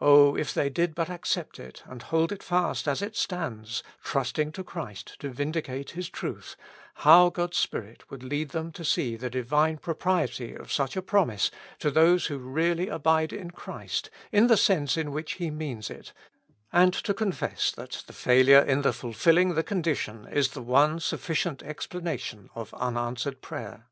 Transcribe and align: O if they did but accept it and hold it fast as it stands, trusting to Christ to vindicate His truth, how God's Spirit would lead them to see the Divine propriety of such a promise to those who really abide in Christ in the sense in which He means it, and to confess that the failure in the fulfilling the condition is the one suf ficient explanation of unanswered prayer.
O 0.00 0.36
if 0.38 0.54
they 0.54 0.70
did 0.70 0.94
but 0.94 1.10
accept 1.10 1.58
it 1.60 1.82
and 1.84 2.00
hold 2.04 2.32
it 2.32 2.42
fast 2.42 2.88
as 2.88 3.02
it 3.02 3.14
stands, 3.14 3.82
trusting 4.02 4.52
to 4.52 4.64
Christ 4.64 5.18
to 5.18 5.28
vindicate 5.28 5.90
His 5.90 6.08
truth, 6.08 6.56
how 6.94 7.28
God's 7.28 7.58
Spirit 7.58 8.10
would 8.10 8.22
lead 8.22 8.52
them 8.52 8.72
to 8.72 8.86
see 8.86 9.16
the 9.16 9.28
Divine 9.28 9.76
propriety 9.76 10.54
of 10.54 10.72
such 10.72 10.96
a 10.96 11.02
promise 11.02 11.50
to 11.78 11.90
those 11.90 12.28
who 12.28 12.38
really 12.38 12.88
abide 12.88 13.34
in 13.34 13.50
Christ 13.50 14.08
in 14.32 14.46
the 14.46 14.56
sense 14.56 14.96
in 14.96 15.12
which 15.12 15.32
He 15.34 15.50
means 15.50 15.90
it, 15.90 16.14
and 16.72 16.94
to 16.94 17.12
confess 17.12 17.70
that 17.70 18.04
the 18.06 18.14
failure 18.14 18.60
in 18.60 18.80
the 18.80 18.94
fulfilling 18.94 19.56
the 19.56 19.62
condition 19.62 20.26
is 20.32 20.52
the 20.52 20.62
one 20.62 21.00
suf 21.00 21.28
ficient 21.28 21.62
explanation 21.62 22.48
of 22.54 22.72
unanswered 22.72 23.42
prayer. 23.42 23.88